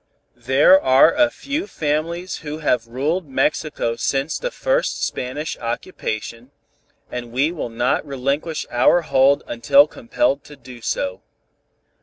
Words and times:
There 0.47 0.81
are 0.81 1.13
a 1.13 1.29
few 1.29 1.67
families 1.67 2.37
who 2.37 2.57
have 2.57 2.87
ruled 2.87 3.29
Mexico 3.29 3.95
since 3.97 4.39
the 4.39 4.49
first 4.49 5.05
Spanish 5.05 5.55
occupation, 5.59 6.49
and 7.11 7.31
we 7.31 7.51
will 7.51 7.69
not 7.69 8.03
relinquish 8.03 8.65
our 8.71 9.01
hold 9.03 9.43
until 9.45 9.85
compelled 9.85 10.43
to 10.45 10.55
do 10.55 10.81
so. 10.81 11.21